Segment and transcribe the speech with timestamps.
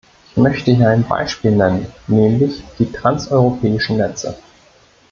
[0.31, 4.35] Ich möchte hier ein Beispiel nennen, nämlich die transeuropäischen Netze.